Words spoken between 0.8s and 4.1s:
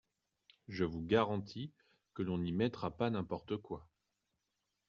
vous garantis que l’on n’y mettra pas n’importe quoi.